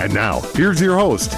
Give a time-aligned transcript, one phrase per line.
[0.00, 1.32] And now, here's your host,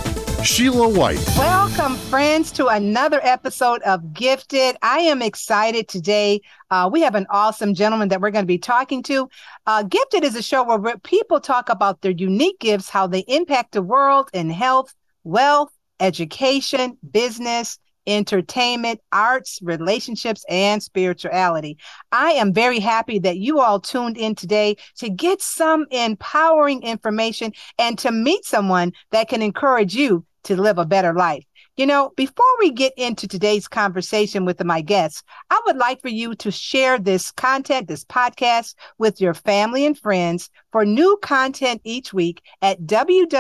[0.45, 1.23] Sheila White.
[1.37, 4.77] Welcome, friends, to another episode of Gifted.
[4.81, 6.41] I am excited today.
[6.71, 9.29] Uh, we have an awesome gentleman that we're going to be talking to.
[9.67, 13.73] Uh, Gifted is a show where people talk about their unique gifts, how they impact
[13.73, 21.79] the world in health, wealth, education, business, entertainment, arts, relationships, and spirituality.
[22.13, 27.53] I am very happy that you all tuned in today to get some empowering information
[27.79, 31.45] and to meet someone that can encourage you to live a better life.
[31.77, 36.09] You know, before we get into today's conversation with my guests, I would like for
[36.09, 41.83] you to share this content, this podcast with your family and friends for new content
[41.85, 43.37] each week at www.road,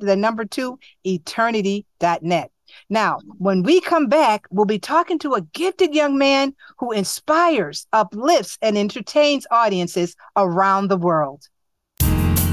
[0.00, 2.50] the number two, eternity.net.
[2.88, 7.86] Now, when we come back, we'll be talking to a gifted young man who inspires,
[7.92, 11.48] uplifts, and entertains audiences around the world.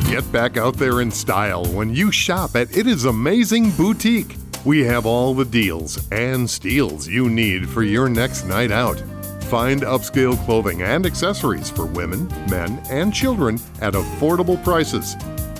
[0.09, 4.35] Get back out there in style when you shop at It Is Amazing Boutique.
[4.65, 9.01] We have all the deals and steals you need for your next night out.
[9.43, 15.15] Find upscale clothing and accessories for women, men, and children at affordable prices.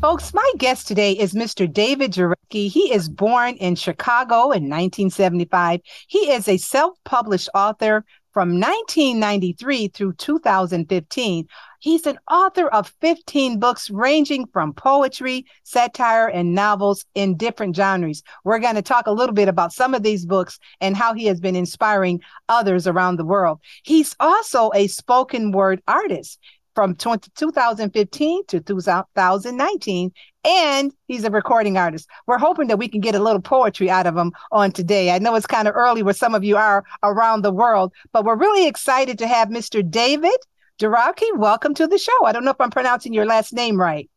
[0.03, 1.73] Folks, my guest today is Mr.
[1.73, 2.69] David Jarecki.
[2.69, 5.81] He is born in Chicago in 1975.
[6.07, 8.05] He is a self published author
[8.39, 11.49] from 1993 through 2015.
[11.81, 18.23] He's an author of 15 books ranging from poetry, satire, and novels in different genres.
[18.45, 21.25] We're going to talk a little bit about some of these books and how he
[21.25, 23.59] has been inspiring others around the world.
[23.83, 26.39] He's also a spoken word artist
[26.79, 30.13] from 20, 2015 to 2019
[30.45, 32.09] and he's a recording artist.
[32.29, 35.11] We're hoping that we can get a little poetry out of him on today.
[35.11, 38.25] I know it's kind of early where some of you are around the world, but
[38.25, 39.83] we're really excited to have Mr.
[39.91, 40.39] David
[40.81, 41.27] Jarecki.
[41.35, 42.25] Welcome to the show.
[42.25, 44.09] I don't know if I'm pronouncing your last name right.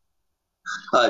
[0.94, 1.10] Uh.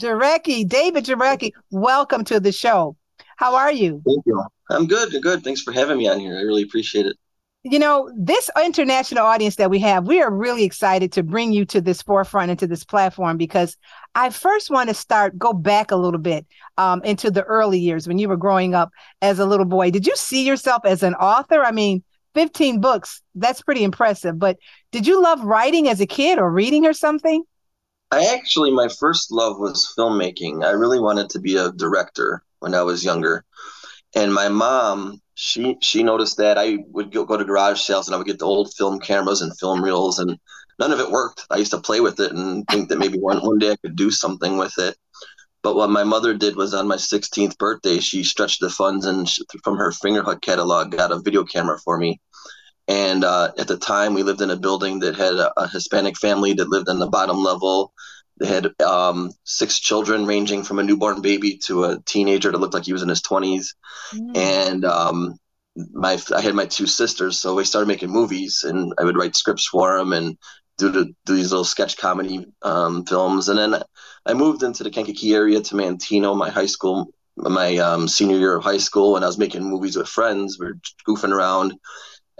[0.00, 1.50] Jarecki, David Jarecki.
[1.72, 2.96] Welcome to the show.
[3.38, 4.02] How are you?
[4.06, 4.40] Thank you.
[4.70, 5.20] I'm good.
[5.20, 5.42] Good.
[5.42, 6.36] Thanks for having me on here.
[6.38, 7.16] I really appreciate it
[7.62, 11.66] you know, this international audience that we have, we are really excited to bring you
[11.66, 13.76] to this forefront and to this platform because
[14.14, 16.46] I first want to start, go back a little bit
[16.78, 18.90] um, into the early years when you were growing up
[19.20, 19.90] as a little boy.
[19.90, 21.62] Did you see yourself as an author?
[21.62, 22.02] I mean,
[22.34, 24.38] 15 books, that's pretty impressive.
[24.38, 24.56] But
[24.90, 27.44] did you love writing as a kid or reading or something?
[28.10, 30.64] I actually, my first love was filmmaking.
[30.64, 33.44] I really wanted to be a director when I was younger.
[34.14, 38.14] And my mom she she noticed that I would go, go to garage sales and
[38.14, 40.38] I would get the old film cameras and film reels and
[40.78, 41.46] none of it worked.
[41.48, 43.96] I used to play with it and think that maybe one, one day I could
[43.96, 44.98] do something with it.
[45.62, 49.26] But what my mother did was on my 16th birthday, she stretched the funds and
[49.26, 52.20] she, from her Fingerhut catalog got a video camera for me.
[52.86, 56.18] And uh, at the time, we lived in a building that had a, a Hispanic
[56.18, 57.94] family that lived on the bottom level.
[58.40, 62.72] They had um, six children, ranging from a newborn baby to a teenager that looked
[62.72, 63.74] like he was in his 20s.
[64.14, 64.36] Mm.
[64.36, 65.38] And um,
[65.92, 69.36] my I had my two sisters, so we started making movies, and I would write
[69.36, 70.38] scripts for them and
[70.78, 73.50] do, the, do these little sketch comedy um, films.
[73.50, 73.82] And then
[74.24, 78.56] I moved into the Kankakee area to Manteno, my high school, my um, senior year
[78.56, 80.58] of high school, and I was making movies with friends.
[80.58, 81.74] We were goofing around.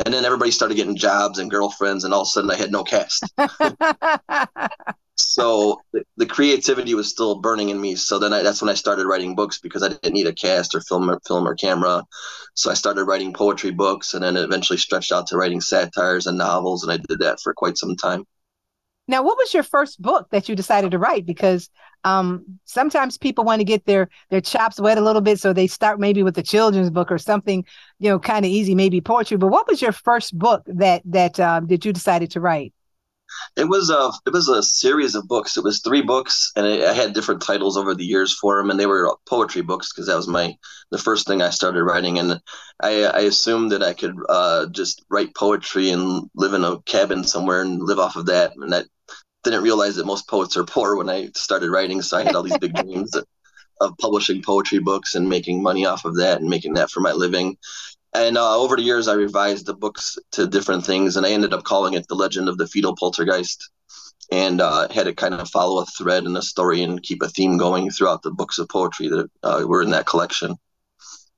[0.03, 2.73] And then everybody started getting jobs and girlfriends, and all of a sudden I had
[2.73, 3.23] no cast.
[5.21, 7.95] so the, the, creativity was still burning in me.
[7.95, 10.75] So then I, that's when I started writing books because I didn't need a cast
[10.75, 12.05] or film or film or camera.
[12.55, 16.37] So I started writing poetry books, and then eventually stretched out to writing satires and
[16.37, 18.25] novels, and I did that for quite some time.
[19.09, 21.27] Now, what was your first book that you decided to write?
[21.27, 21.69] Because
[22.05, 25.67] um, sometimes people want to get their their chops wet a little bit, so they
[25.67, 27.65] start maybe with a children's book or something,
[27.99, 29.37] you know, kind of easy, maybe poetry.
[29.37, 32.73] But what was your first book that that um, that you decided to write?
[33.57, 35.57] It was a it was a series of books.
[35.57, 38.79] It was three books, and I had different titles over the years for them, and
[38.79, 40.57] they were poetry books because that was my
[40.91, 42.41] the first thing I started writing, and
[42.83, 47.25] I, I assumed that I could uh, just write poetry and live in a cabin
[47.25, 48.87] somewhere and live off of that, and that
[49.45, 52.03] didn't realize that most poets are poor when I started writing.
[52.03, 53.25] So I had all these big dreams of,
[53.81, 57.13] of publishing poetry books and making money off of that and making that for my
[57.13, 57.57] living.
[58.13, 61.55] And uh, over the years, I revised the books to different things, and I ended
[61.55, 63.71] up calling it "The Legend of the Fetal Poltergeist,"
[64.33, 67.29] and uh, had to kind of follow a thread in the story and keep a
[67.29, 70.57] theme going throughout the books of poetry that uh, were in that collection.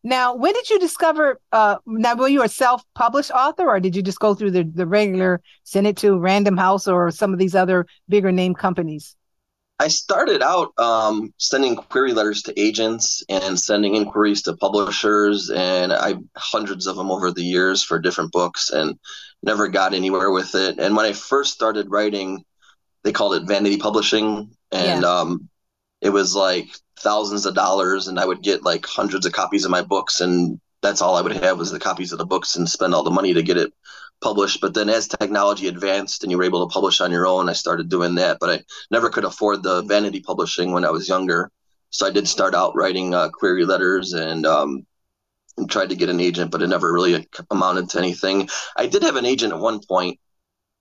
[0.02, 1.40] Now, when did you discover?
[1.52, 4.86] Uh, now, were you a self-published author, or did you just go through the the
[4.86, 9.14] regular send it to Random House or some of these other bigger name companies?
[9.78, 15.92] I started out um, sending query letters to agents and sending inquiries to publishers, and
[15.92, 18.98] I hundreds of them over the years for different books, and
[19.42, 20.78] never got anywhere with it.
[20.78, 22.44] And when I first started writing,
[23.02, 25.08] they called it vanity publishing, and yeah.
[25.08, 25.48] um,
[26.00, 26.68] it was like
[26.98, 30.60] thousands of dollars and I would get like hundreds of copies of my books and
[30.82, 33.10] that's all I would have was the copies of the books and spend all the
[33.10, 33.72] money to get it
[34.22, 34.60] published.
[34.60, 37.52] But then as technology advanced and you were able to publish on your own, I
[37.52, 38.38] started doing that.
[38.40, 41.50] But I never could afford the vanity publishing when I was younger.
[41.90, 44.86] So I did start out writing uh, query letters and, um,
[45.58, 48.48] and tried to get an agent, but it never really amounted to anything.
[48.76, 50.19] I did have an agent at one point,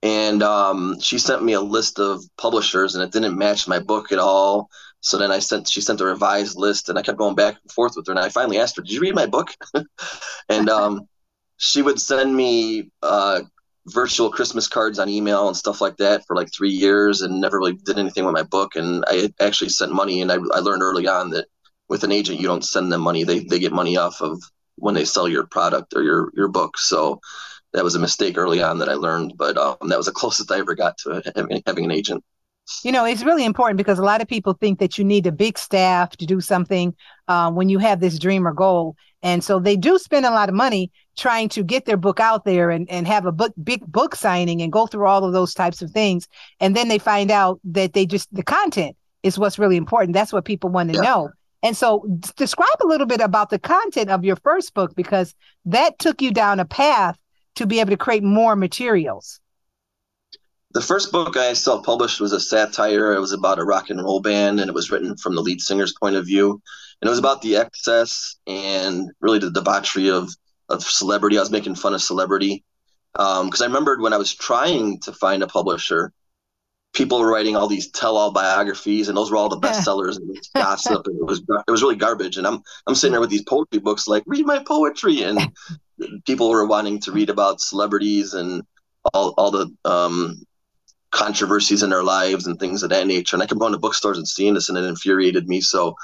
[0.02, 4.10] and um, she sent me a list of publishers, and it didn't match my book
[4.12, 4.70] at all.
[5.00, 7.70] So then I sent she sent a revised list, and I kept going back and
[7.70, 8.12] forth with her.
[8.12, 9.50] And I finally asked her, "Did you read my book?"
[10.48, 11.08] and um,
[11.62, 13.40] she would send me uh,
[13.86, 17.56] virtual Christmas cards on email and stuff like that for like three years, and never
[17.56, 18.74] really did anything with my book.
[18.74, 21.46] And I actually sent money, and I, I learned early on that
[21.88, 24.42] with an agent, you don't send them money; they they get money off of
[24.74, 26.78] when they sell your product or your your book.
[26.78, 27.20] So
[27.72, 30.50] that was a mistake early on that I learned, but um, that was the closest
[30.50, 31.22] I ever got to
[31.64, 32.24] having, an agent.
[32.82, 35.32] You know, it's really important because a lot of people think that you need a
[35.32, 36.96] big staff to do something
[37.28, 38.96] uh, when you have this dream or goal.
[39.22, 42.44] And so they do spend a lot of money trying to get their book out
[42.44, 45.54] there and, and have a book, big book signing and go through all of those
[45.54, 46.26] types of things.
[46.58, 50.14] And then they find out that they just, the content is what's really important.
[50.14, 51.02] That's what people want to yeah.
[51.02, 51.30] know.
[51.62, 52.04] And so
[52.36, 55.34] describe a little bit about the content of your first book because
[55.64, 57.16] that took you down a path
[57.54, 59.40] to be able to create more materials
[60.74, 63.12] the first book I self published was a satire.
[63.12, 65.60] It was about a rock and roll band, and it was written from the lead
[65.60, 66.50] singer's point of view.
[67.00, 70.30] And it was about the excess and really the debauchery of,
[70.68, 71.36] of celebrity.
[71.36, 72.64] I was making fun of celebrity.
[73.12, 76.12] Because um, I remembered when I was trying to find a publisher,
[76.94, 80.38] people were writing all these tell all biographies, and those were all the bestsellers and
[80.54, 81.06] gossip.
[81.06, 82.38] And it was it was really garbage.
[82.38, 85.38] And I'm I'm sitting there with these poetry books, like read my poetry, and
[86.26, 88.62] people were wanting to read about celebrities and
[89.12, 90.40] all all the um,
[91.12, 93.36] controversies in their lives and things of that nature.
[93.36, 95.60] And I kept going to bookstores and seeing this, and it infuriated me.
[95.60, 95.94] So,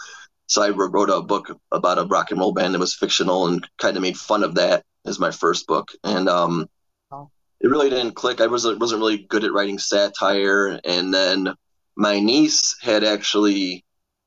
[0.46, 3.66] so I wrote a book about a rock and roll band that was fictional and
[3.78, 5.90] kind of made fun of that as my first book.
[6.04, 6.68] And um,
[7.10, 7.30] oh.
[7.60, 8.40] it really didn't click.
[8.40, 10.78] I wasn't wasn't really good at writing satire.
[10.84, 11.54] And then
[11.96, 13.84] my niece had actually,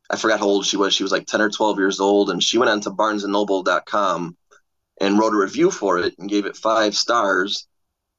[0.10, 0.94] I forgot how old she was.
[0.94, 4.36] She was like ten or twelve years old, and she went on to BarnesandNoble.com
[5.00, 7.68] and wrote a review for it and gave it five stars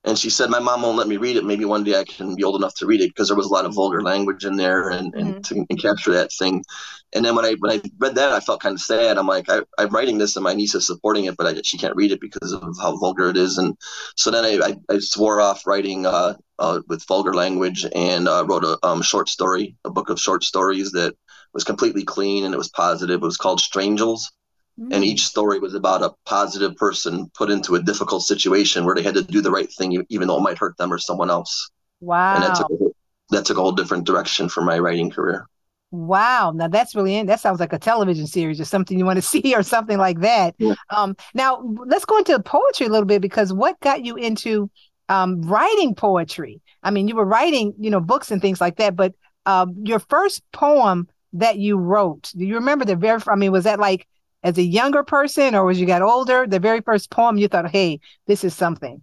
[0.05, 1.45] and she said my mom won't let me read it.
[1.45, 3.53] Maybe one day i can be old enough to read it because there was a
[3.53, 5.41] lot of vulgar language in there and, and mm-hmm.
[5.43, 6.65] to and capture that thing.
[7.13, 9.19] And then when i when i read that i felt kind of sad.
[9.19, 11.79] I'm like I, am writing this and my niece is supporting it but I, she
[11.79, 13.59] can't read it because of how vulgar it is.
[13.59, 13.77] And
[14.17, 18.45] so then i, I, I swore off writing uh, uh, with vulgar language and uh,
[18.47, 21.15] wrote a um, short story a book of short stories that
[21.55, 23.23] was completely clean and it was positive.
[23.23, 24.33] It was called strangels
[24.81, 24.93] Mm-hmm.
[24.93, 29.03] And each story was about a positive person put into a difficult situation where they
[29.03, 31.71] had to do the right thing, even though it might hurt them or someone else.
[32.01, 32.35] Wow.
[32.35, 32.85] And that took, a,
[33.31, 35.47] that took a whole different direction for my writing career.
[35.91, 36.53] Wow.
[36.55, 39.55] Now that's really that sounds like a television series or something you want to see
[39.55, 40.55] or something like that.
[40.59, 40.75] Yeah.
[40.89, 44.71] Um, now let's go into poetry a little bit because what got you into
[45.11, 46.63] um, writing poetry?
[46.83, 49.15] I mean, you were writing, you know, books and things like that, but
[49.45, 53.21] um, your first poem that you wrote, do you remember the very?
[53.27, 54.07] I mean, was that like
[54.43, 57.71] as a younger person or as you got older the very first poem you thought
[57.71, 59.03] hey this is something.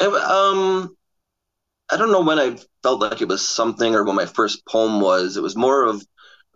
[0.00, 0.96] Um
[1.90, 5.00] i don't know when i felt like it was something or when my first poem
[5.00, 5.36] was.
[5.36, 6.04] It was more of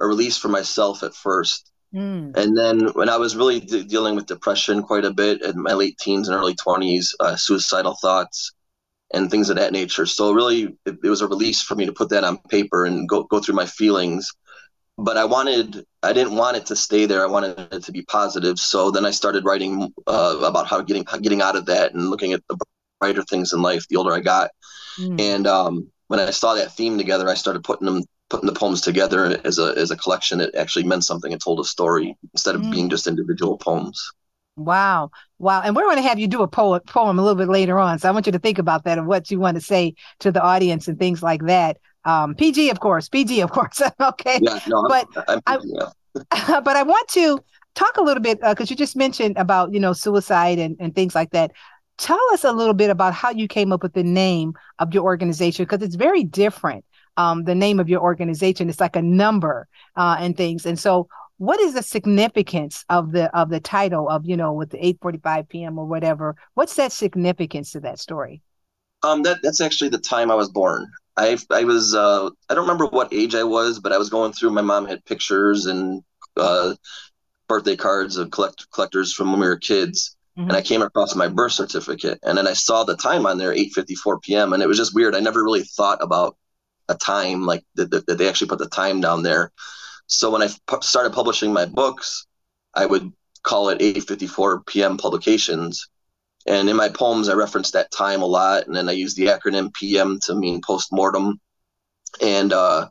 [0.00, 1.71] a release for myself at first.
[1.95, 2.35] Mm.
[2.38, 5.75] and then when i was really de- dealing with depression quite a bit in my
[5.75, 8.52] late teens and early 20s uh, suicidal thoughts
[9.12, 10.07] and things of that nature.
[10.07, 13.09] So really it, it was a release for me to put that on paper and
[13.09, 14.33] go, go through my feelings
[14.99, 17.22] but I wanted I didn't want it to stay there.
[17.22, 18.58] I wanted it to be positive.
[18.58, 22.32] So then I started writing uh, about how getting getting out of that and looking
[22.32, 22.56] at the
[23.00, 23.87] brighter things in life.
[23.88, 24.50] The older I got,
[24.99, 25.20] mm.
[25.20, 28.80] and um, when I saw that theme together, I started putting them putting the poems
[28.80, 30.40] together as a as a collection.
[30.40, 32.70] It actually meant something and told a story instead of mm.
[32.70, 34.12] being just individual poems.
[34.56, 35.11] Wow.
[35.38, 35.62] Wow.
[35.62, 37.99] And we're going to have you do a poet poem a little bit later on.
[37.99, 40.30] So I want you to think about that and what you want to say to
[40.30, 41.78] the audience and things like that.
[42.04, 43.80] Um, PG, of course, PG, of course.
[44.00, 44.38] okay.
[44.42, 46.61] Yeah, no, but I'm, I'm, I, yeah.
[46.61, 47.38] but I want to
[47.75, 50.94] talk a little bit because uh, you just mentioned about you know suicide and, and
[50.94, 51.52] things like that.
[51.99, 55.04] Tell us a little bit about how you came up with the name of your
[55.04, 56.85] organization because it's very different.
[57.18, 61.09] Um, the name of your organization it's like a number uh, and things, and so
[61.38, 65.49] what is the significance of the of the title of you know with the 8:45
[65.49, 65.78] p.m.
[65.78, 66.37] or whatever?
[66.54, 68.42] What's that significance to that story?
[69.02, 70.88] Um, that that's actually the time I was born.
[71.16, 74.33] I I was uh, I don't remember what age I was, but I was going
[74.33, 74.50] through.
[74.50, 76.02] My mom had pictures and
[76.37, 76.75] uh,
[77.49, 80.49] birthday cards of collect, collectors from when we were kids, mm-hmm.
[80.49, 83.54] and I came across my birth certificate, and then I saw the time on there,
[83.54, 85.14] 8:54 p.m., and it was just weird.
[85.14, 86.37] I never really thought about
[86.88, 89.52] a time like that, that, that they actually put the time down there.
[90.07, 92.26] So when I pu- started publishing my books,
[92.75, 94.97] I would call it 8:54 p.m.
[94.97, 95.88] publications
[96.46, 99.26] and in my poems, I reference that time a lot, and then I use the
[99.26, 101.40] acronym PM to mean post mortem.
[102.20, 102.88] And uh,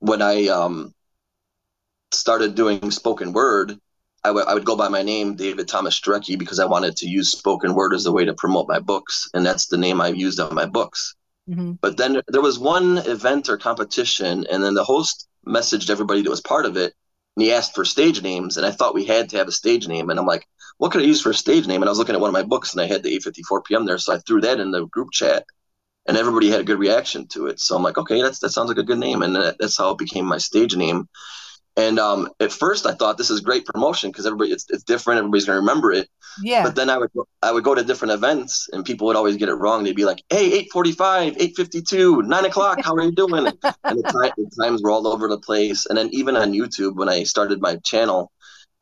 [0.00, 0.94] when I um,
[2.12, 3.78] started doing spoken word,
[4.22, 7.08] I, w- I would go by my name, David Thomas Jarecki, because I wanted to
[7.08, 10.16] use spoken word as a way to promote my books, and that's the name I've
[10.16, 11.14] used on my books.
[11.48, 11.72] Mm-hmm.
[11.80, 16.30] But then there was one event or competition, and then the host messaged everybody that
[16.30, 16.94] was part of it,
[17.36, 19.88] and he asked for stage names, and I thought we had to have a stage
[19.88, 20.46] name, and I'm like,
[20.80, 21.82] what could I use for a stage name?
[21.82, 23.84] And I was looking at one of my books and I had the 854 PM
[23.84, 23.98] there.
[23.98, 25.44] So I threw that in the group chat
[26.08, 27.60] and everybody had a good reaction to it.
[27.60, 29.20] So I'm like, okay, that's, that sounds like a good name.
[29.20, 31.06] And that, that's how it became my stage name.
[31.76, 35.18] And um, at first, I thought this is great promotion because everybody it's, it's different.
[35.18, 36.08] Everybody's gonna remember it.
[36.42, 36.62] Yeah.
[36.62, 37.10] But then I would
[37.42, 39.84] I would go to different events and people would always get it wrong.
[39.84, 42.80] They'd be like, "Hey, eight forty-five, eight fifty-two, nine o'clock.
[42.82, 45.86] How are you doing?" and the, time, the times were all over the place.
[45.86, 48.32] And then even on YouTube, when I started my channel,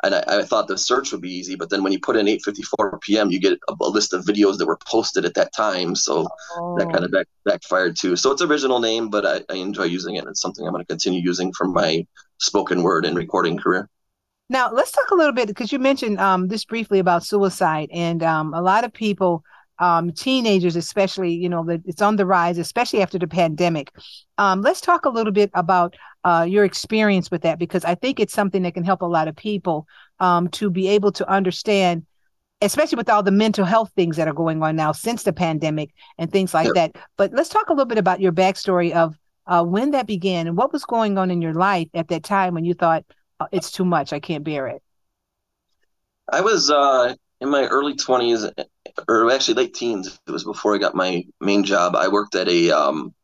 [0.05, 2.27] and I, I, thought the search would be easy, but then when you put in
[2.27, 5.95] 8:54 p.m., you get a, a, list of videos that were posted at that time,
[5.95, 6.79] so oh.
[6.79, 8.17] that kind of back, backfired too.
[8.17, 10.25] So it's original name, but I, I enjoy using it.
[10.29, 12.07] It's something I'm going to continue using for my
[12.39, 13.89] spoken word and recording career.
[14.51, 18.23] Now let's talk a little bit because you mentioned um, this briefly about suicide, and
[18.23, 19.43] um, a lot of people
[19.79, 23.93] um, teenagers, especially, you know, that it's on the rise, especially after the pandemic.
[24.37, 28.21] Um, let's talk a little bit about uh, your experience with that because I think
[28.21, 29.87] it's something that can help a lot of people
[30.21, 32.07] um, to be able to understand,
[32.61, 35.91] especially with all the mental health things that are going on now since the pandemic
[36.19, 36.93] and things like that.
[37.17, 40.57] But let's talk a little bit about your backstory of uh, when that began and
[40.57, 43.05] what was going on in your life at that time when you thought
[43.41, 44.83] uh, it's too much, I can't bear it.
[46.31, 48.53] I was uh, in my early 20s
[49.07, 52.49] or actually late teens it was before i got my main job i worked at
[52.49, 53.15] a um,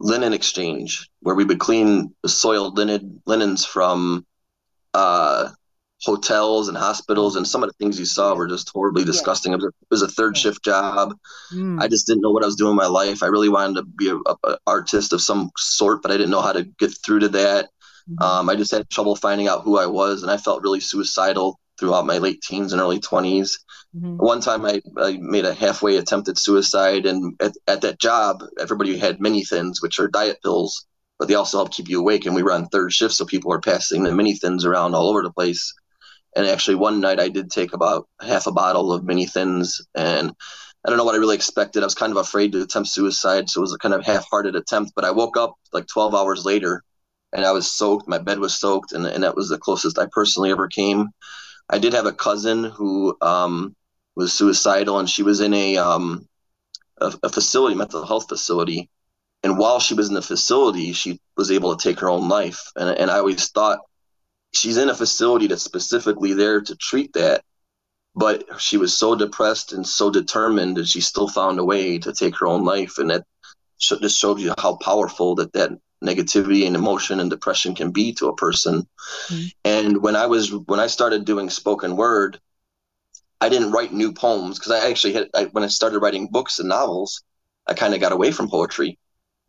[0.00, 4.24] linen exchange where we would clean soiled linen linens from
[4.94, 5.48] uh,
[6.02, 9.58] hotels and hospitals and some of the things you saw were just horribly disgusting yeah.
[9.58, 11.12] it was a third shift job
[11.52, 11.80] mm.
[11.82, 13.82] i just didn't know what i was doing in my life i really wanted to
[13.82, 14.22] be an
[14.66, 17.68] artist of some sort but i didn't know how to get through to that
[18.08, 18.22] mm-hmm.
[18.22, 21.58] um, i just had trouble finding out who i was and i felt really suicidal
[21.78, 23.58] throughout my late teens and early 20s.
[23.96, 24.16] Mm-hmm.
[24.16, 28.98] One time I, I made a halfway attempted suicide, and at, at that job, everybody
[28.98, 30.86] had mini thins, which are diet pills,
[31.18, 32.26] but they also help keep you awake.
[32.26, 35.22] And we run third shift, so people are passing the mini thins around all over
[35.22, 35.74] the place.
[36.36, 39.80] And actually, one night I did take about half a bottle of mini thins.
[39.94, 40.34] and
[40.84, 41.82] I don't know what I really expected.
[41.82, 44.54] I was kind of afraid to attempt suicide, so it was a kind of half-hearted
[44.54, 44.92] attempt.
[44.94, 46.84] But I woke up like 12 hours later,
[47.32, 48.08] and I was soaked.
[48.08, 51.08] My bed was soaked, and, and that was the closest I personally ever came.
[51.70, 53.76] I did have a cousin who um,
[54.16, 56.26] was suicidal, and she was in a, um,
[56.98, 58.88] a, a facility, mental health facility.
[59.42, 62.72] And while she was in the facility, she was able to take her own life.
[62.74, 63.80] And and I always thought
[64.52, 67.44] she's in a facility that's specifically there to treat that,
[68.14, 72.12] but she was so depressed and so determined that she still found a way to
[72.12, 72.98] take her own life.
[72.98, 73.24] And that
[73.78, 75.70] just showed you how powerful that that
[76.04, 78.86] negativity and emotion and depression can be to a person.
[79.28, 79.46] Mm-hmm.
[79.64, 82.40] And when I was when I started doing spoken word,
[83.40, 86.58] I didn't write new poems because I actually had I, when I started writing books
[86.58, 87.22] and novels,
[87.66, 88.98] I kind of got away from poetry.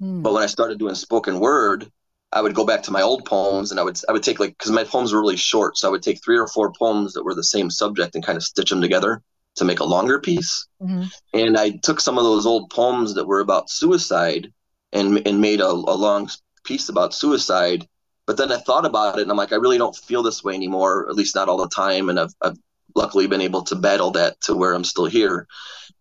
[0.02, 0.24] Mm.
[0.24, 1.92] But when I started doing spoken word,
[2.32, 4.58] I would go back to my old poems and I would I would take like
[4.58, 7.24] because my poems were really short, so I would take three or four poems that
[7.24, 9.22] were the same subject and kind of stitch them together
[9.56, 10.68] to make a longer piece.
[10.82, 11.04] Mm-hmm.
[11.34, 14.54] And I took some of those old poems that were about suicide
[14.92, 16.30] and and made a, a long
[16.64, 17.88] piece about suicide.
[18.26, 20.54] But then I thought about it and I'm like, I really don't feel this way
[20.54, 22.10] anymore, at least not all the time.
[22.10, 22.58] And I've, I've
[22.96, 25.48] luckily been able to battle that to where I'm still here.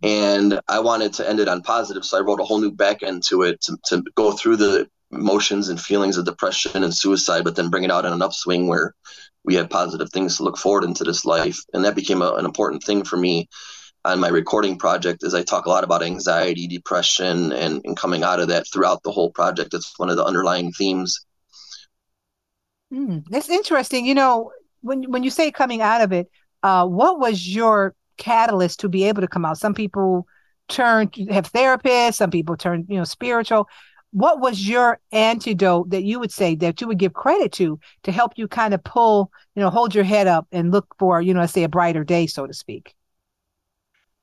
[0.03, 2.05] And I wanted to end it on positive.
[2.05, 4.89] So I wrote a whole new back end to it to, to go through the
[5.11, 8.69] emotions and feelings of depression and suicide, but then bring it out in an upswing
[8.69, 8.95] where
[9.45, 11.59] we have positive things to look forward into this life.
[11.73, 13.49] And that became a, an important thing for me
[14.13, 18.23] on my recording project is I talk a lot about anxiety, depression, and, and coming
[18.23, 19.75] out of that throughout the whole project.
[19.75, 21.27] It's one of the underlying themes.
[22.93, 24.07] Mm, that's interesting.
[24.07, 24.51] You know,
[24.81, 26.31] when when you say coming out of it,
[26.63, 29.59] uh, what was your catalyst to be able to come out?
[29.59, 30.27] Some people
[30.69, 33.69] turn have therapists, some people turn, you know, spiritual.
[34.13, 38.13] What was your antidote that you would say that you would give credit to to
[38.13, 41.35] help you kind of pull, you know, hold your head up and look for, you
[41.35, 42.95] know, say a brighter day, so to speak?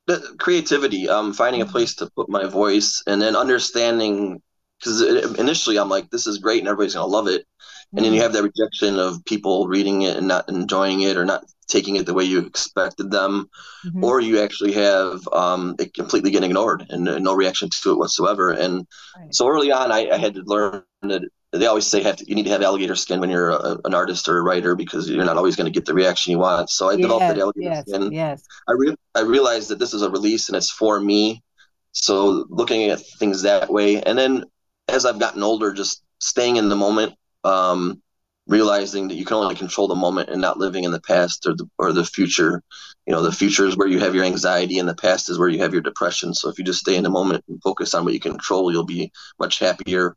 [0.08, 1.72] The creativity, um, finding a mm-hmm.
[1.72, 4.42] place to put my voice, and then understanding
[4.80, 5.02] because
[5.40, 7.46] initially I'm like, this is great and everybody's gonna love it,
[7.92, 8.24] and then you mm-hmm.
[8.24, 12.06] have that rejection of people reading it and not enjoying it or not taking it
[12.06, 13.50] the way you expected them,
[13.86, 14.04] mm-hmm.
[14.04, 18.52] or you actually have um, it completely getting ignored and no reaction to it whatsoever.
[18.52, 19.34] And right.
[19.34, 21.24] so early on, I, I, had to learn that
[21.58, 23.94] they always say have to, you need to have alligator skin when you're a, an
[23.94, 26.70] artist or a writer because you're not always going to get the reaction you want.
[26.70, 28.12] So I yes, developed that alligator yes, skin.
[28.12, 28.44] Yes.
[28.68, 31.44] I re- I realized that this is a release and it's for me.
[31.92, 34.46] So looking at things that way, and then
[34.88, 37.14] as I've gotten older, just staying in the moment.
[37.44, 38.02] Um,
[38.48, 41.56] realizing that you can only control the moment and not living in the past or
[41.56, 42.62] the or the future.
[43.06, 45.50] You know, the future is where you have your anxiety, and the past is where
[45.50, 46.34] you have your depression.
[46.34, 48.86] So if you just stay in the moment and focus on what you control, you'll
[48.86, 50.16] be much happier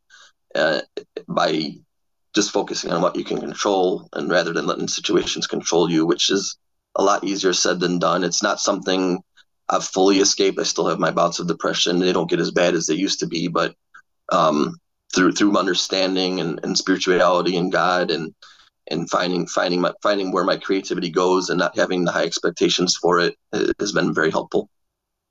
[0.55, 0.81] uh,
[1.28, 1.75] by
[2.35, 6.31] just focusing on what you can control, and rather than letting situations control you, which
[6.31, 6.57] is
[6.97, 8.25] a lot easier said than done.
[8.25, 9.23] It's not something
[9.69, 10.59] I've fully escaped.
[10.59, 11.99] I still have my bouts of depression.
[11.99, 13.75] They don't get as bad as they used to be, but
[14.31, 14.76] um,
[15.14, 18.35] through through understanding and, and spirituality and God and
[18.90, 22.97] and finding finding my finding where my creativity goes and not having the high expectations
[22.97, 23.37] for it
[23.81, 24.69] has been very helpful.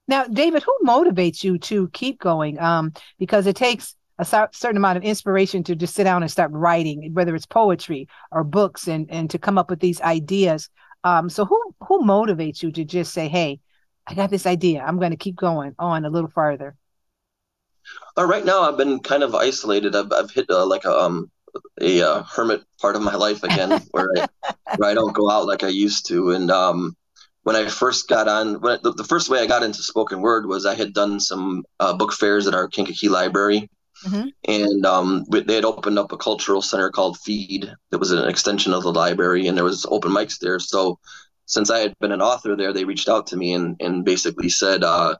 [0.07, 2.59] Now, David, who motivates you to keep going?
[2.59, 6.51] Um, because it takes a certain amount of inspiration to just sit down and start
[6.51, 10.69] writing, whether it's poetry or books, and and to come up with these ideas.
[11.03, 13.59] Um, so who who motivates you to just say, "Hey,
[14.07, 14.83] I got this idea.
[14.85, 16.75] I'm going to keep going on a little farther."
[18.17, 19.95] Uh, right now, I've been kind of isolated.
[19.95, 21.31] I've, I've hit uh, like a um
[21.81, 24.27] a uh, hermit part of my life again, where I
[24.77, 26.31] where I don't go out like I used to.
[26.31, 26.95] And um,
[27.43, 30.47] when I first got on, when the, the, first way I got into spoken word
[30.47, 33.69] was I had done some uh, book fairs at our Kankakee Library,
[34.05, 34.27] mm-hmm.
[34.47, 38.73] and um, they had opened up a cultural center called Feed that was an extension
[38.73, 40.59] of the library, and there was open mics there.
[40.59, 40.99] So
[41.45, 44.49] since I had been an author there, they reached out to me and and basically
[44.49, 44.83] said.
[44.83, 45.15] Uh,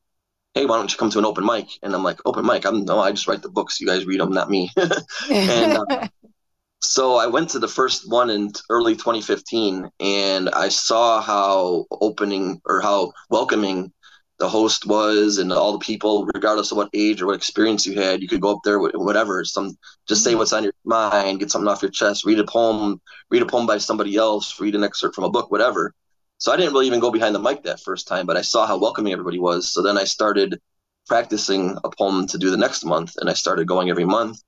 [0.57, 1.67] hey, why don't you come to an open mic?
[1.83, 2.65] And I'm like, open mic?
[2.65, 3.79] I'm no, I just write the books.
[3.79, 4.71] You guys read them, not me.
[5.29, 6.07] and uh,
[6.81, 12.59] so I went to the first one in early 2015, and I saw how opening
[12.65, 13.91] or how welcoming
[14.39, 17.99] the host was, and all the people, regardless of what age or what experience you
[17.99, 19.43] had, you could go up there with whatever.
[19.43, 20.39] Some just say mm-hmm.
[20.39, 23.65] what's on your mind, get something off your chest, read a poem, read a poem
[23.65, 25.93] by somebody else, read an excerpt from a book, whatever.
[26.37, 28.67] So I didn't really even go behind the mic that first time, but I saw
[28.67, 29.71] how welcoming everybody was.
[29.71, 30.61] So then I started
[31.07, 34.39] practicing a poem to do the next month, and I started going every month.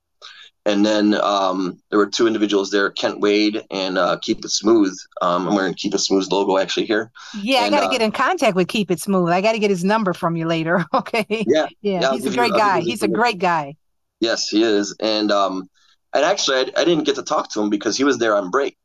[0.65, 4.95] And then um, there were two individuals there, Kent Wade and uh, Keep It Smooth.
[5.22, 7.12] Um, I'm wearing Keep It Smooth logo actually here.
[7.41, 9.30] Yeah, and, I got to uh, get in contact with Keep It Smooth.
[9.30, 10.86] I got to get his number from you later.
[10.93, 11.26] Okay.
[11.30, 11.67] Yeah.
[11.82, 12.02] Yeah.
[12.02, 12.82] yeah he's a great you, guy.
[12.82, 13.78] He's a great guy.
[14.19, 14.95] Yes, he is.
[15.00, 15.69] And um,
[16.13, 18.52] and actually, I, I didn't get to talk to him because he was there on
[18.52, 18.78] break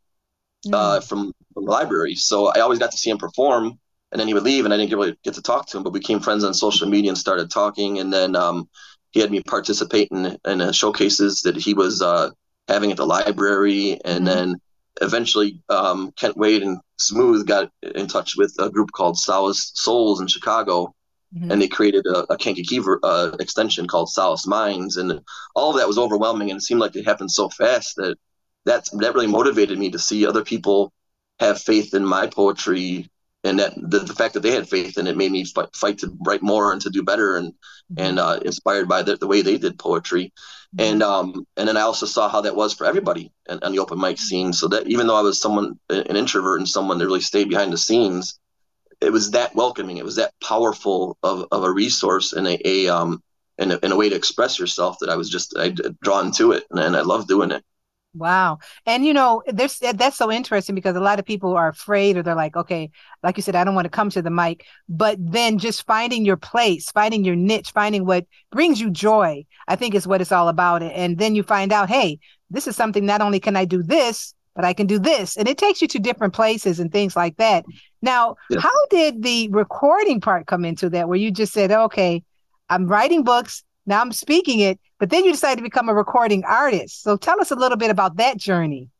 [0.66, 0.74] mm.
[0.74, 2.14] uh, from, from the library.
[2.14, 3.78] So I always got to see him perform,
[4.12, 5.82] and then he would leave, and I didn't get really get to talk to him.
[5.82, 8.68] But we became friends on social media and started talking, and then um,
[9.14, 12.30] he had me participate in, in uh, showcases that he was uh,
[12.66, 14.26] having at the library, and mm.
[14.26, 14.60] then
[15.00, 20.20] eventually um, Kent Wade and Smooth got in touch with a group called Solace Souls
[20.20, 20.92] in Chicago.
[21.32, 21.50] Mm-hmm.
[21.50, 25.20] And they created a, a Kankakee uh, extension called Solace Minds, and
[25.54, 28.16] all of that was overwhelming, and it seemed like it happened so fast that
[28.64, 30.92] that's that really motivated me to see other people
[31.38, 33.08] have faith in my poetry
[33.44, 35.98] and that the, the fact that they had faith in it made me fight, fight
[35.98, 38.04] to write more and to do better and mm-hmm.
[38.04, 40.32] and uh, inspired by the, the way they did poetry.
[40.76, 40.92] Mm-hmm.
[40.92, 44.00] and um and then i also saw how that was for everybody on the open
[44.00, 44.52] mic scene.
[44.52, 47.72] So that even though i was someone an introvert and someone that really stayed behind
[47.72, 48.38] the scenes
[49.00, 49.98] it was that welcoming.
[49.98, 53.22] It was that powerful of, of a resource and a, a um
[53.58, 56.52] and a, and a way to express yourself that i was just I drawn to
[56.52, 57.62] it and, and i love doing it
[58.14, 58.58] Wow.
[58.86, 62.22] And you know, there's that's so interesting because a lot of people are afraid or
[62.22, 62.90] they're like, okay,
[63.22, 64.64] like you said, I don't want to come to the mic.
[64.88, 69.74] But then just finding your place, finding your niche, finding what brings you joy, I
[69.76, 70.82] think is what it's all about.
[70.82, 74.32] And then you find out, hey, this is something not only can I do this,
[74.54, 75.36] but I can do this.
[75.36, 77.64] And it takes you to different places and things like that.
[78.00, 78.60] Now, yeah.
[78.60, 82.22] how did the recording part come into that where you just said, okay,
[82.68, 86.44] I'm writing books, now I'm speaking it, but then you decided to become a recording
[86.44, 87.02] artist.
[87.02, 88.90] So tell us a little bit about that journey.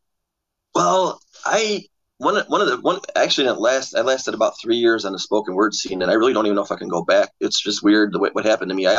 [0.74, 1.84] Well, I
[2.18, 5.18] one one of the one actually at last I lasted about three years on the
[5.18, 7.30] spoken word scene, and I really don't even know if I can go back.
[7.40, 8.86] It's just weird the way, what happened to me.
[8.86, 8.94] I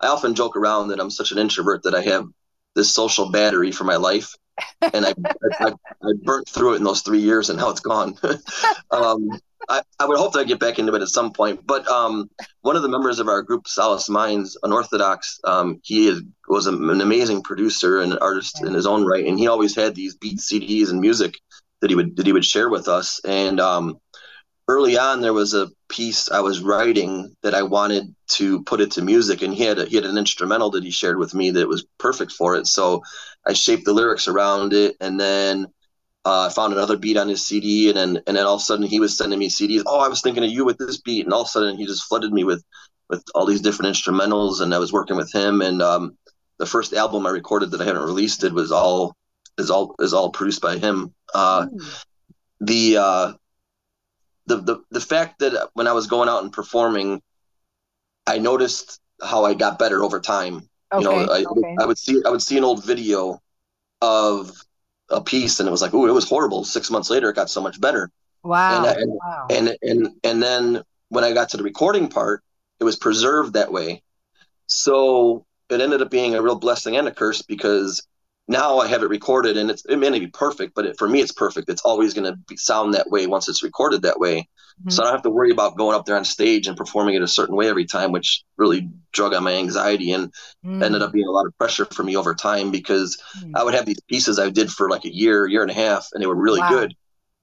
[0.00, 2.26] I often joke around that I'm such an introvert that I have
[2.74, 4.34] this social battery for my life,
[4.92, 5.14] and I
[5.60, 5.72] I,
[6.02, 8.16] I, burnt through it in those three years, and now it's gone.
[8.90, 9.28] um,
[9.68, 11.66] I, I would hope that I get back into it at some point.
[11.66, 12.30] But um,
[12.62, 17.00] one of the members of our group, Solace Minds, unorthodox, um, he is, was an
[17.00, 20.38] amazing producer and an artist in his own right, and he always had these beat
[20.38, 21.34] CDs and music
[21.80, 23.20] that he would that he would share with us.
[23.24, 23.98] And um,
[24.68, 28.92] early on, there was a piece I was writing that I wanted to put it
[28.92, 31.50] to music, and he had a, he had an instrumental that he shared with me
[31.52, 32.66] that was perfect for it.
[32.66, 33.02] So
[33.46, 35.66] I shaped the lyrics around it, and then
[36.24, 38.64] uh, I found another beat on his CD, and then and then all of a
[38.64, 39.82] sudden he was sending me CDs.
[39.86, 41.86] Oh, I was thinking of you with this beat, and all of a sudden he
[41.86, 42.62] just flooded me with
[43.08, 45.60] with all these different instrumentals, and I was working with him.
[45.60, 46.16] And um,
[46.58, 49.16] the first album I recorded that I haven't released it was all
[49.58, 51.12] is all is all produced by him.
[51.34, 52.04] Uh, mm.
[52.60, 53.32] The uh,
[54.46, 57.20] the the the fact that when I was going out and performing,
[58.26, 60.68] I noticed how I got better over time.
[60.92, 61.02] Okay.
[61.02, 61.76] You know, I, okay.
[61.80, 63.40] I would see I would see an old video
[64.00, 64.52] of
[65.08, 66.64] a piece and it was like, oh, it was horrible.
[66.64, 68.10] Six months later, it got so much better.
[68.42, 68.84] Wow.
[68.84, 69.46] And, and, wow.
[69.50, 72.42] and, and, and then when I got to the recording part,
[72.80, 74.02] it was preserved that way.
[74.66, 78.06] So it ended up being a real blessing and a curse because
[78.48, 81.08] now I have it recorded and it's, it may not be perfect, but it, for
[81.08, 81.68] me, it's perfect.
[81.68, 84.48] It's always going to sound that way once it's recorded that way.
[84.80, 84.90] Mm-hmm.
[84.90, 87.22] So I don't have to worry about going up there on stage and performing it
[87.22, 90.28] a certain way every time, which really drug on my anxiety and
[90.64, 90.82] mm-hmm.
[90.82, 93.56] ended up being a lot of pressure for me over time because mm-hmm.
[93.56, 96.08] I would have these pieces I did for like a year, year and a half,
[96.12, 96.70] and they were really wow.
[96.70, 96.94] good.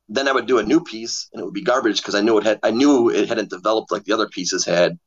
[0.10, 2.38] Then I would do a new piece and it would be garbage because I knew
[2.40, 4.98] it had I knew it hadn't developed like the other pieces had.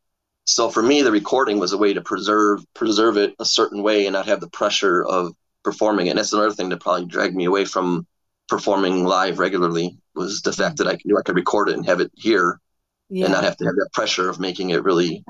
[0.45, 4.07] So for me, the recording was a way to preserve preserve it a certain way
[4.07, 6.11] and not have the pressure of performing it.
[6.11, 8.07] And that's another thing that probably dragged me away from
[8.49, 12.01] performing live regularly was the fact that I knew I could record it and have
[12.01, 12.61] it here
[13.09, 13.25] yeah.
[13.25, 15.25] and not have to have that pressure of making it really,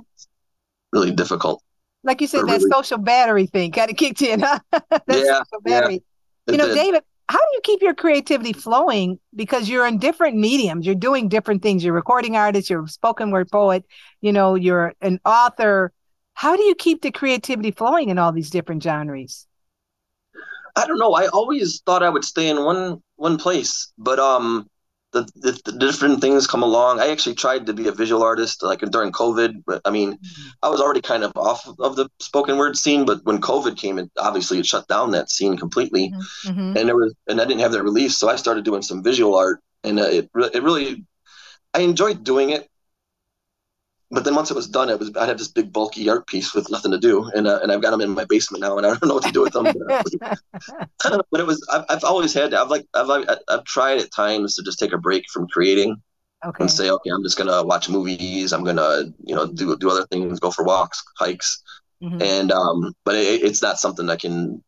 [0.92, 1.62] really difficult.
[2.04, 2.70] Like you said, that really...
[2.70, 4.58] social battery thing kind of kicked in, huh?
[5.08, 5.88] yeah, yeah.
[6.48, 9.18] You know, David, how do you keep your creativity flowing?
[9.34, 11.84] Because you're in different mediums, you're doing different things.
[11.84, 13.84] You're recording artist, you're a spoken word poet,
[14.20, 15.92] you know, you're an author.
[16.34, 19.46] How do you keep the creativity flowing in all these different genres?
[20.74, 21.12] I don't know.
[21.14, 24.68] I always thought I would stay in one one place, but um,
[25.12, 27.00] the, the, the, different things come along.
[27.00, 30.48] I actually tried to be a visual artist like during COVID, but I mean, mm-hmm.
[30.62, 33.04] I was already kind of off of the spoken word scene.
[33.04, 36.50] But when COVID came, it obviously it shut down that scene completely, mm-hmm.
[36.50, 36.76] mm-hmm.
[36.76, 39.36] and there was and I didn't have that release, so I started doing some visual
[39.36, 41.04] art, and uh, it it really
[41.74, 42.68] I enjoyed doing it
[44.12, 46.54] but then once it was done, it was I had this big bulky art piece
[46.54, 48.86] with nothing to do, and uh, and I've got them in my basement now, and
[48.86, 49.64] I don't know what to do with them.
[51.30, 53.08] but it was I've, I've always had I've like I've
[53.48, 55.96] I've tried at times to just take a break from creating,
[56.44, 56.62] okay.
[56.62, 60.06] and say okay I'm just gonna watch movies, I'm gonna you know do do other
[60.06, 61.62] things, go for walks, hikes,
[62.02, 62.20] mm-hmm.
[62.20, 64.62] and um but it, it's not something I can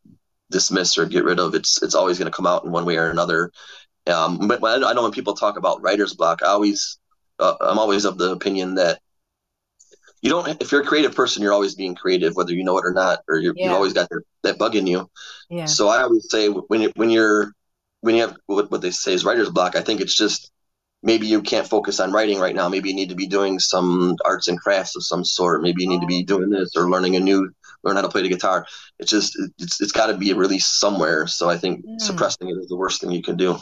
[0.49, 1.53] dismiss or get rid of.
[1.53, 3.51] It's it's always gonna come out in one way or another.
[4.07, 6.97] Um, but I know when people talk about writer's block, I always
[7.37, 8.99] uh, I'm always of the opinion that
[10.21, 12.85] you don't if you're a creative person you're always being creative whether you know it
[12.85, 13.67] or not or you yeah.
[13.67, 15.09] have always got that, that bug in you
[15.49, 15.65] yeah.
[15.65, 17.51] so i always say when you when you're
[18.01, 20.51] when you have what, what they say is writer's block i think it's just
[21.03, 24.15] maybe you can't focus on writing right now maybe you need to be doing some
[24.25, 26.37] arts and crafts of some sort maybe you need to be oh.
[26.37, 27.49] doing this or learning a new
[27.83, 28.65] learn how to play the guitar
[28.99, 32.01] it's just it's, it's got to be released somewhere so i think mm.
[32.01, 33.57] suppressing it is the worst thing you can do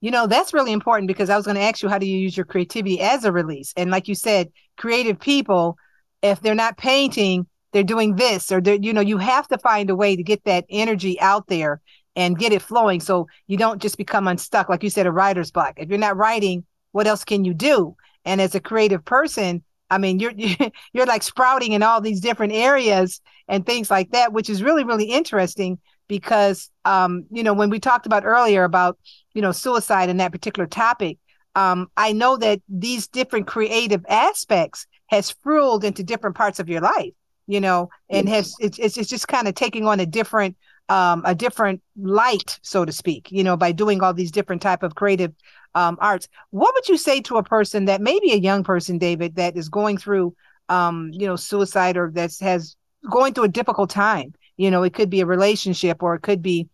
[0.00, 2.18] you know, that's really important because I was going to ask you how do you
[2.18, 3.72] use your creativity as a release?
[3.76, 5.76] And like you said, creative people,
[6.22, 9.90] if they're not painting, they're doing this or they're, you know, you have to find
[9.90, 11.80] a way to get that energy out there
[12.16, 14.68] and get it flowing so you don't just become unstuck.
[14.68, 15.74] Like you said, a writer's block.
[15.76, 17.96] If you're not writing, what else can you do?
[18.24, 20.32] And as a creative person, I mean, you're
[20.92, 24.84] you're like sprouting in all these different areas and things like that, which is really
[24.84, 25.78] really interesting
[26.10, 28.98] because um, you know when we talked about earlier about
[29.32, 31.16] you know suicide and that particular topic
[31.54, 36.80] um, i know that these different creative aspects has fueled into different parts of your
[36.80, 37.12] life
[37.46, 40.56] you know and has it's, it's, it's just kind of taking on a different
[40.88, 44.82] um, a different light so to speak you know by doing all these different type
[44.82, 45.32] of creative
[45.76, 46.26] um, arts.
[46.50, 49.68] What would you say to a person that maybe a young person david that is
[49.68, 50.34] going through
[50.68, 52.74] um, you know suicide or that has
[53.08, 56.42] going through a difficult time you know it could be a relationship or it could
[56.42, 56.68] be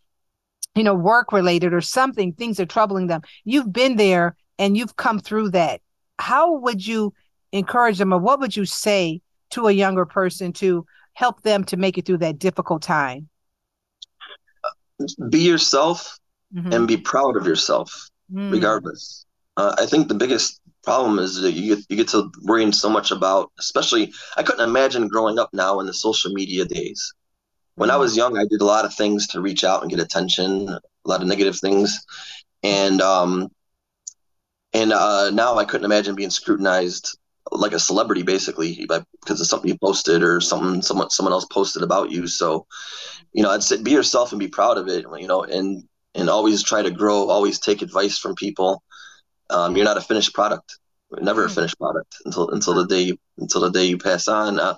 [0.75, 4.95] you know work related or something things are troubling them you've been there and you've
[4.95, 5.81] come through that
[6.19, 7.13] how would you
[7.51, 11.77] encourage them or what would you say to a younger person to help them to
[11.77, 13.29] make it through that difficult time
[15.29, 16.17] be yourself
[16.53, 16.73] mm-hmm.
[16.73, 18.51] and be proud of yourself mm.
[18.51, 19.25] regardless.
[19.55, 22.89] Uh, I think the biggest problem is that you get you get to worrying so
[22.89, 27.13] much about, especially I couldn't imagine growing up now in the social media days.
[27.77, 29.99] When I was young, I did a lot of things to reach out and get
[29.99, 32.05] attention, a lot of negative things,
[32.63, 33.49] and um,
[34.73, 37.17] and uh, now I couldn't imagine being scrutinized
[37.51, 38.85] like a celebrity basically
[39.21, 42.27] because of something you posted or something someone someone else posted about you.
[42.27, 42.65] So
[43.33, 45.83] you know i'd say be yourself and be proud of it you know and
[46.15, 48.83] and always try to grow always take advice from people.
[49.49, 50.77] Um, you're not a finished product.
[51.11, 51.55] Never a mm.
[51.55, 54.59] finished product until until the day until the day you pass on.
[54.59, 54.73] Uh,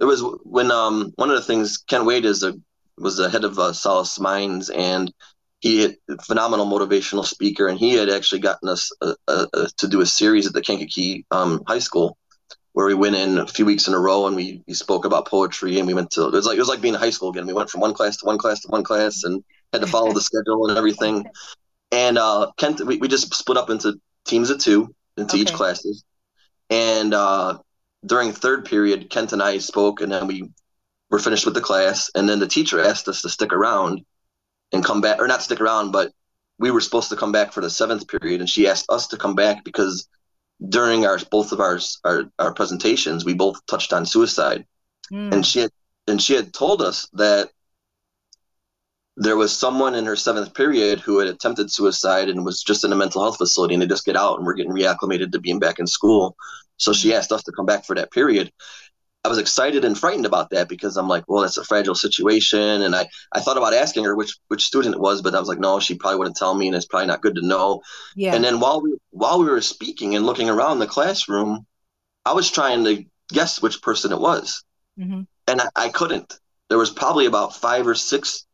[0.00, 2.54] there was when um one of the things Kent Wade is a
[2.98, 5.12] was the head of uh, solace minds and
[5.60, 9.88] he had phenomenal motivational speaker, and he had actually gotten us a, a, a, to
[9.88, 12.16] do a series at the Kankakee um, High School,
[12.72, 15.28] where we went in a few weeks in a row, and we, we spoke about
[15.28, 17.28] poetry, and we went to it was like it was like being in high school
[17.28, 17.46] again.
[17.46, 20.12] We went from one class to one class to one class, and had to follow
[20.12, 21.26] the schedule and everything.
[21.92, 25.42] And uh, Kent, we, we just split up into teams of two into okay.
[25.42, 26.04] each classes,
[26.70, 27.58] and uh,
[28.04, 30.50] during third period, Kent and I spoke, and then we
[31.10, 34.04] were finished with the class, and then the teacher asked us to stick around
[34.72, 36.12] and come back or not stick around, but
[36.58, 39.16] we were supposed to come back for the seventh period, and she asked us to
[39.16, 40.08] come back because
[40.68, 44.66] during our both of our our, our presentations, we both touched on suicide,
[45.12, 45.32] mm.
[45.32, 45.70] and she had
[46.06, 47.50] and she had told us that
[49.30, 52.92] there was someone in her seventh period who had attempted suicide and was just in
[52.92, 55.60] a mental health facility, and they just get out and we're getting reacclimated to being
[55.60, 56.34] back in school.
[56.78, 57.14] So she hmm.
[57.14, 58.50] asked us to come back for that period.
[59.24, 62.82] I was excited and frightened about that because I'm like, well, that's a fragile situation.
[62.82, 65.48] And I, I thought about asking her which which student it was, but I was
[65.48, 67.82] like, no, she probably wouldn't tell me, and it's probably not good to know.
[68.16, 68.34] Yeah.
[68.34, 71.66] And then while we while we were speaking and looking around the classroom,
[72.26, 74.64] I was trying to guess which person it was,
[74.98, 75.20] mm-hmm.
[75.46, 76.36] and I, I, couldn't.
[76.68, 78.44] There was probably about five or six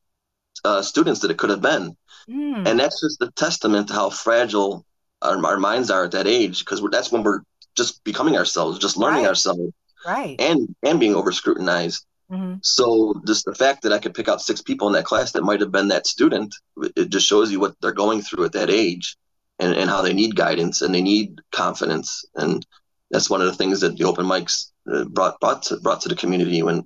[0.64, 1.96] uh, students that it could have been,
[2.28, 2.66] mm.
[2.66, 4.84] and that's just a testament to how fragile
[5.22, 7.40] our, our minds are at that age because that's when we're
[7.76, 9.28] just becoming ourselves, just learning right.
[9.28, 9.72] ourselves
[10.06, 12.54] right and and being over scrutinized mm-hmm.
[12.62, 15.42] so just the fact that i could pick out six people in that class that
[15.42, 16.54] might have been that student
[16.96, 19.16] it just shows you what they're going through at that age
[19.58, 22.66] and, and how they need guidance and they need confidence and
[23.10, 26.08] that's one of the things that the open mics uh, brought brought to, brought to
[26.08, 26.82] the community when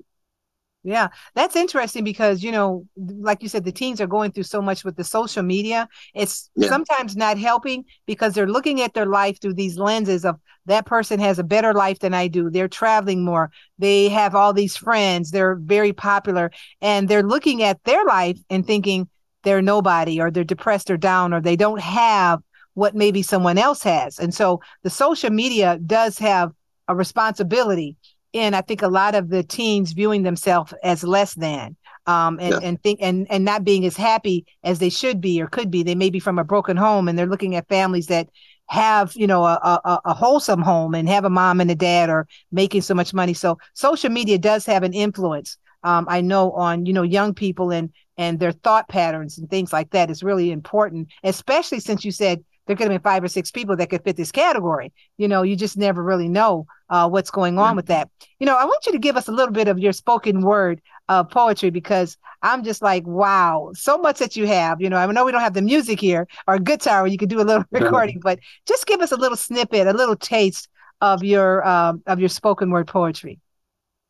[0.83, 4.63] yeah, that's interesting because, you know, like you said, the teens are going through so
[4.63, 5.87] much with the social media.
[6.15, 6.69] It's yeah.
[6.69, 11.21] sometimes not helping because they're looking at their life through these lenses of that person
[11.21, 12.49] has a better life than I do.
[12.49, 13.51] They're traveling more.
[13.79, 15.31] They have all these friends.
[15.31, 16.51] They're very popular.
[16.81, 19.09] And they're looking at their life and thinking
[19.43, 22.41] they're nobody or they're depressed or down or they don't have
[22.73, 24.19] what maybe someone else has.
[24.19, 26.53] And so the social media does have
[26.89, 27.97] a responsibility
[28.33, 32.53] in I think a lot of the teens viewing themselves as less than um, and,
[32.53, 32.61] yeah.
[32.63, 35.83] and think and and not being as happy as they should be or could be.
[35.83, 38.29] They may be from a broken home and they're looking at families that
[38.69, 42.09] have you know a, a, a wholesome home and have a mom and a dad
[42.09, 43.35] or making so much money.
[43.35, 45.57] So social media does have an influence.
[45.83, 49.73] Um, I know on you know young people and and their thought patterns and things
[49.73, 53.27] like that is really important, especially since you said there could have been five or
[53.27, 54.93] six people that could fit this category.
[55.19, 58.09] You know, you just never really know uh, what's going on with that.
[58.39, 60.81] You know, I want you to give us a little bit of your spoken word
[61.09, 64.81] uh, poetry because I'm just like, wow, so much that you have.
[64.81, 67.29] You know, I know we don't have the music here or guitar where you could
[67.29, 70.69] do a little recording, but just give us a little snippet, a little taste
[71.01, 73.41] of your um, of your spoken word poetry.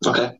[0.07, 0.39] Okay.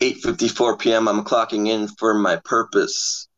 [0.00, 1.08] 8:54 p.m.
[1.08, 3.28] I'm clocking in for my purpose.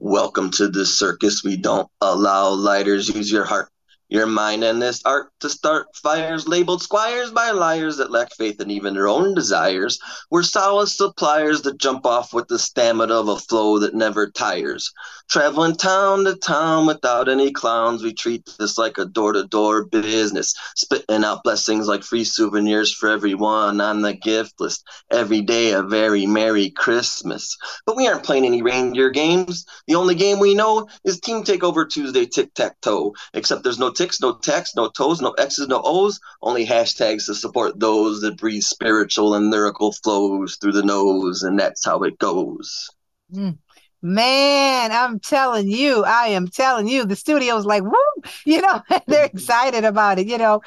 [0.00, 1.42] Welcome to the circus.
[1.42, 3.08] We don't allow lighters.
[3.08, 3.68] Use your heart
[4.08, 8.60] your mind and this art to start fires, labeled squires by liars that lack faith
[8.60, 9.98] in even their own desires.
[10.30, 14.92] We're solid suppliers that jump off with the stamina of a flow that never tires.
[15.28, 19.84] Traveling town to town without any clowns, we treat this like a door to door
[19.84, 20.54] business.
[20.74, 24.84] Spitting out blessings like free souvenirs for everyone on the gift list.
[25.10, 27.58] Every day a very Merry Christmas.
[27.84, 29.66] But we aren't playing any reindeer games.
[29.86, 33.14] The only game we know is Team Takeover Tuesday Tic Tac Toe.
[33.34, 37.34] Except there's no ticks, no tacks, no toes, no X's, no O's, only hashtags to
[37.34, 42.18] support those that breathe spiritual and lyrical flows through the nose, and that's how it
[42.18, 42.88] goes.
[43.34, 43.58] Mm.
[44.00, 49.24] Man, I'm telling you, I am telling you, the studio's like, woo, you know, they're
[49.24, 50.28] excited about it.
[50.28, 50.60] You know,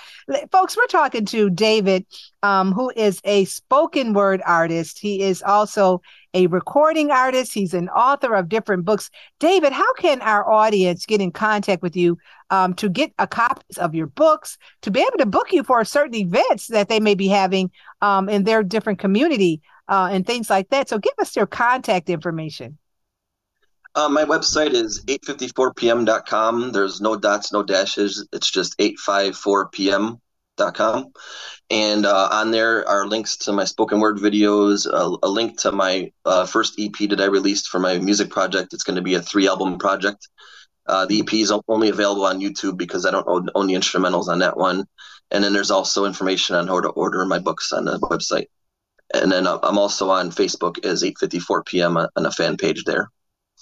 [0.51, 2.05] folks, we're talking to David,
[2.43, 4.99] um, who is a spoken word artist.
[4.99, 6.01] He is also
[6.33, 7.53] a recording artist.
[7.53, 9.09] He's an author of different books.
[9.39, 12.17] David, how can our audience get in contact with you
[12.49, 15.85] um, to get a copies of your books, to be able to book you for
[15.85, 20.49] certain events that they may be having um, in their different community uh, and things
[20.49, 20.89] like that?
[20.89, 22.77] So give us your contact information.
[23.93, 26.71] Uh, my website is 854pm.com.
[26.71, 28.25] There's no dots, no dashes.
[28.31, 31.11] It's just 854pm.com.
[31.69, 35.73] And uh, on there are links to my spoken word videos, a, a link to
[35.73, 38.73] my uh, first EP that I released for my music project.
[38.73, 40.29] It's going to be a three album project.
[40.85, 44.29] Uh, the EP is only available on YouTube because I don't own, own the instrumentals
[44.29, 44.85] on that one.
[45.31, 48.47] And then there's also information on how to order my books on the website.
[49.13, 51.97] And then uh, I'm also on Facebook as 8:54 p.m.
[51.97, 53.09] on a fan page there.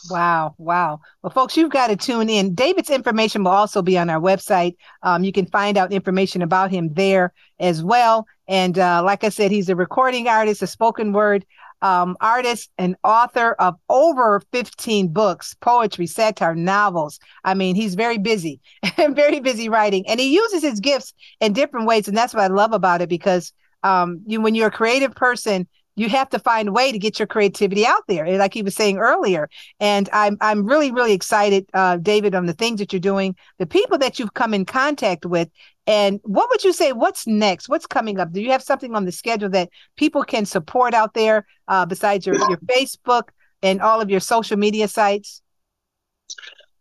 [0.10, 1.02] Wow, wow.
[1.22, 2.56] Well, folks, you've got to tune in.
[2.56, 4.76] David's information will also be on our website.
[5.04, 8.26] Um, you can find out information about him there as well.
[8.48, 11.46] And uh, like I said, he's a recording artist, a spoken word
[11.82, 17.20] um, artist and author of over 15 books, poetry, satire, novels.
[17.44, 18.60] I mean, he's very busy
[19.10, 22.08] very busy writing, and he uses his gifts in different ways.
[22.08, 25.68] And that's what I love about it because um, you, when you're a creative person,
[26.00, 28.76] you have to find a way to get your creativity out there, like he was
[28.76, 29.50] saying earlier.
[29.80, 33.66] And I'm I'm really really excited, uh, David, on the things that you're doing, the
[33.66, 35.50] people that you've come in contact with,
[35.86, 36.94] and what would you say?
[36.94, 37.68] What's next?
[37.68, 38.32] What's coming up?
[38.32, 42.26] Do you have something on the schedule that people can support out there uh, besides
[42.26, 43.30] your your Facebook
[43.62, 45.42] and all of your social media sites?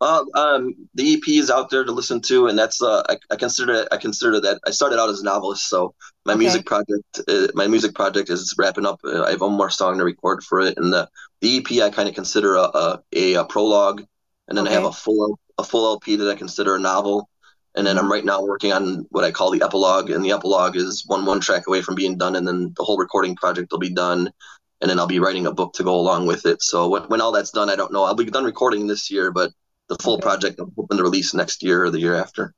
[0.01, 3.35] Uh, um, the EP is out there to listen to, and that's uh, I, I
[3.35, 5.93] consider I consider that I started out as a novelist, so
[6.25, 6.39] my okay.
[6.39, 9.01] music project uh, my music project is wrapping up.
[9.03, 11.09] Uh, I have one more song to record for it, and the,
[11.41, 14.05] the EP I kind of consider a a, a, a, prologue,
[14.47, 14.75] and then okay.
[14.75, 17.27] I have a full a full LP that I consider a novel,
[17.75, 18.05] and then mm-hmm.
[18.05, 21.25] I'm right now working on what I call the epilogue, and the epilogue is one
[21.25, 24.31] one track away from being done, and then the whole recording project will be done,
[24.79, 26.61] and then I'll be writing a book to go along with it.
[26.61, 28.05] So when, when all that's done, I don't know.
[28.05, 29.51] I'll be done recording this year, but
[29.89, 30.21] the full okay.
[30.21, 32.53] project I'm hoping to release next year or the year after.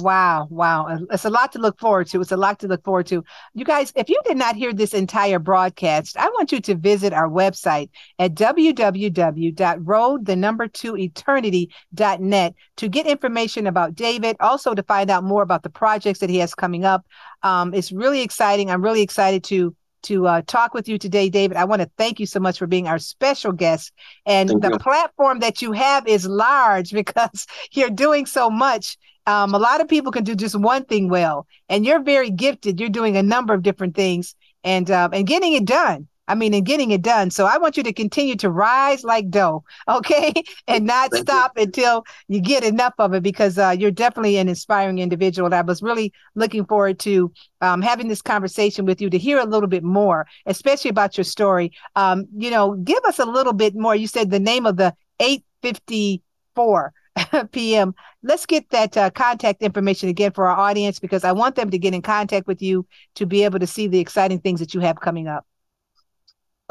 [0.00, 0.98] Wow, wow.
[1.10, 2.20] It's a lot to look forward to.
[2.20, 3.24] It's a lot to look forward to.
[3.52, 7.12] You guys, if you did not hear this entire broadcast, I want you to visit
[7.12, 14.82] our website at www.road the number two eternity.net to get information about David, also to
[14.84, 17.04] find out more about the projects that he has coming up.
[17.42, 18.70] Um, it's really exciting.
[18.70, 21.56] I'm really excited to to uh, talk with you today, David.
[21.56, 23.92] I want to thank you so much for being our special guest.
[24.26, 24.78] And thank the you.
[24.78, 28.96] platform that you have is large because you're doing so much.
[29.26, 32.80] Um, a lot of people can do just one thing well, and you're very gifted.
[32.80, 34.34] You're doing a number of different things
[34.64, 36.08] and um, and getting it done.
[36.28, 37.30] I mean, in getting it done.
[37.30, 40.32] So I want you to continue to rise like dough, okay,
[40.68, 41.64] and not Thank stop you.
[41.64, 45.46] until you get enough of it because uh, you're definitely an inspiring individual.
[45.46, 49.38] And I was really looking forward to um, having this conversation with you to hear
[49.38, 51.72] a little bit more, especially about your story.
[51.96, 53.94] Um, you know, give us a little bit more.
[53.96, 56.92] You said the name of the 854
[57.52, 57.94] p.m.
[58.22, 61.78] Let's get that uh, contact information again for our audience because I want them to
[61.78, 64.80] get in contact with you to be able to see the exciting things that you
[64.80, 65.44] have coming up.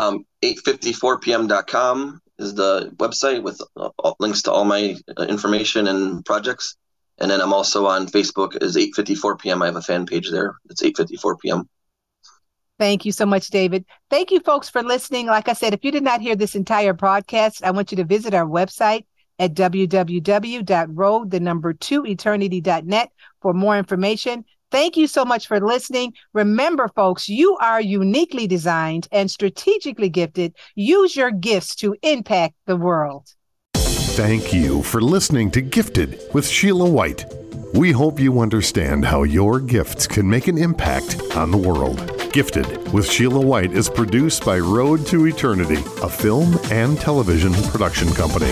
[0.01, 6.75] Um, 854pm.com is the website with uh, links to all my uh, information and projects.
[7.19, 9.61] And then I'm also on Facebook as 854pm.
[9.61, 10.55] I have a fan page there.
[10.71, 11.65] It's 854pm.
[12.79, 13.85] Thank you so much, David.
[14.09, 15.27] Thank you, folks, for listening.
[15.27, 18.03] Like I said, if you did not hear this entire broadcast, I want you to
[18.03, 19.05] visit our website
[19.37, 24.45] at www.road, the number two eternity.net for more information.
[24.71, 26.13] Thank you so much for listening.
[26.33, 30.55] Remember, folks, you are uniquely designed and strategically gifted.
[30.75, 33.35] Use your gifts to impact the world.
[33.75, 37.25] Thank you for listening to Gifted with Sheila White.
[37.73, 41.99] We hope you understand how your gifts can make an impact on the world.
[42.31, 48.09] Gifted with Sheila White is produced by Road to Eternity, a film and television production
[48.13, 48.51] company.